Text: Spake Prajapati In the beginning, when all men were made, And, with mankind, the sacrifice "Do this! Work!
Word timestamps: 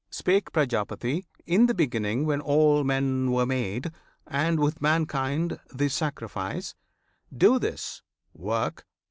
Spake 0.09 0.51
Prajapati 0.51 1.27
In 1.45 1.67
the 1.67 1.75
beginning, 1.75 2.25
when 2.25 2.41
all 2.41 2.83
men 2.83 3.29
were 3.31 3.45
made, 3.45 3.91
And, 4.25 4.59
with 4.59 4.81
mankind, 4.81 5.59
the 5.71 5.89
sacrifice 5.89 6.73
"Do 7.31 7.59
this! 7.59 8.01
Work! 8.33 8.87